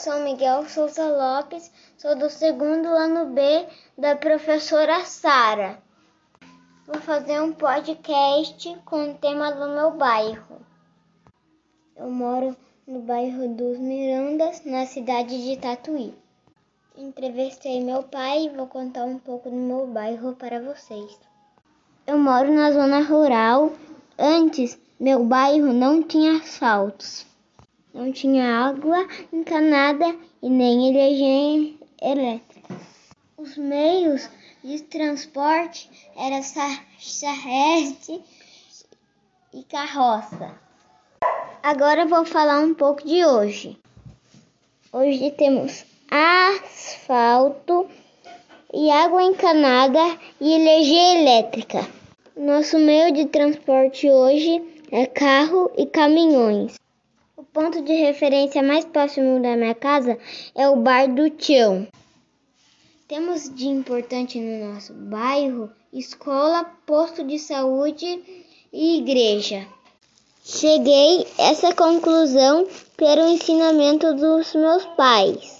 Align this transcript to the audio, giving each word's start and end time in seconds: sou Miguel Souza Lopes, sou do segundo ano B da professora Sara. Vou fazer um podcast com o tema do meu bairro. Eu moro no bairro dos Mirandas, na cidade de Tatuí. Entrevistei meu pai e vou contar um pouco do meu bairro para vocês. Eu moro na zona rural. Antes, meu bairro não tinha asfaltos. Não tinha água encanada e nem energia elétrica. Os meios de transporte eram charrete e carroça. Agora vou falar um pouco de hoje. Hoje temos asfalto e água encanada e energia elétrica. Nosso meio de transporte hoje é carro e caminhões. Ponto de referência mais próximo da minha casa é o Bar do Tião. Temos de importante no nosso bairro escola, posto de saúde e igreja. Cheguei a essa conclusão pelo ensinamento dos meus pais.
sou 0.00 0.18
Miguel 0.20 0.66
Souza 0.66 1.04
Lopes, 1.04 1.70
sou 1.98 2.16
do 2.16 2.30
segundo 2.30 2.88
ano 2.88 3.26
B 3.34 3.66
da 3.98 4.16
professora 4.16 5.04
Sara. 5.04 5.78
Vou 6.86 6.98
fazer 7.02 7.38
um 7.42 7.52
podcast 7.52 8.78
com 8.86 9.10
o 9.10 9.14
tema 9.14 9.52
do 9.52 9.68
meu 9.68 9.90
bairro. 9.90 10.62
Eu 11.94 12.10
moro 12.10 12.56
no 12.86 13.00
bairro 13.00 13.46
dos 13.48 13.78
Mirandas, 13.78 14.64
na 14.64 14.86
cidade 14.86 15.36
de 15.44 15.58
Tatuí. 15.58 16.14
Entrevistei 16.96 17.84
meu 17.84 18.02
pai 18.02 18.46
e 18.46 18.48
vou 18.48 18.68
contar 18.68 19.04
um 19.04 19.18
pouco 19.18 19.50
do 19.50 19.56
meu 19.56 19.86
bairro 19.86 20.34
para 20.34 20.62
vocês. 20.62 21.20
Eu 22.06 22.18
moro 22.18 22.50
na 22.50 22.72
zona 22.72 23.02
rural. 23.02 23.70
Antes, 24.18 24.78
meu 24.98 25.22
bairro 25.26 25.74
não 25.74 26.02
tinha 26.02 26.38
asfaltos. 26.38 27.29
Não 27.92 28.12
tinha 28.12 28.66
água 28.66 29.08
encanada 29.32 30.16
e 30.40 30.48
nem 30.48 30.88
energia 30.90 31.74
elétrica. 32.00 32.76
Os 33.36 33.56
meios 33.56 34.30
de 34.62 34.80
transporte 34.82 35.90
eram 36.16 36.40
charrete 36.98 38.22
e 39.52 39.64
carroça. 39.64 40.54
Agora 41.62 42.06
vou 42.06 42.24
falar 42.24 42.60
um 42.60 42.74
pouco 42.74 43.04
de 43.04 43.24
hoje. 43.24 43.76
Hoje 44.92 45.32
temos 45.32 45.84
asfalto 46.08 47.88
e 48.72 48.88
água 48.88 49.22
encanada 49.22 50.18
e 50.40 50.52
energia 50.52 51.20
elétrica. 51.20 51.86
Nosso 52.36 52.78
meio 52.78 53.12
de 53.12 53.26
transporte 53.26 54.08
hoje 54.08 54.62
é 54.92 55.06
carro 55.06 55.70
e 55.76 55.86
caminhões. 55.86 56.80
Ponto 57.52 57.82
de 57.82 57.92
referência 57.92 58.62
mais 58.62 58.84
próximo 58.84 59.42
da 59.42 59.56
minha 59.56 59.74
casa 59.74 60.16
é 60.54 60.68
o 60.68 60.76
Bar 60.76 61.12
do 61.12 61.28
Tião. 61.30 61.88
Temos 63.08 63.52
de 63.52 63.66
importante 63.66 64.38
no 64.38 64.72
nosso 64.72 64.94
bairro 64.94 65.68
escola, 65.92 66.64
posto 66.86 67.24
de 67.24 67.40
saúde 67.40 68.22
e 68.72 68.98
igreja. 68.98 69.66
Cheguei 70.44 71.26
a 71.38 71.50
essa 71.50 71.74
conclusão 71.74 72.68
pelo 72.96 73.26
ensinamento 73.26 74.14
dos 74.14 74.54
meus 74.54 74.84
pais. 74.96 75.59